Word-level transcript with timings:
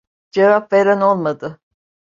Cevap 0.31 0.71
veren 0.73 1.01
olmadı. 1.01 1.59